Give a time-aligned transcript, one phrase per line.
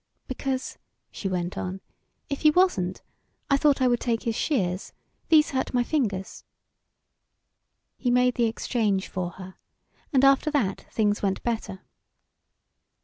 [0.27, 0.79] "Because,"
[1.11, 1.79] she went on,
[2.27, 3.03] "if he wasn't,
[3.51, 4.93] I thought I would take his shears.
[5.29, 6.43] These hurt my fingers."
[7.99, 9.57] He made the exchange for her
[10.11, 11.81] and after that things went better.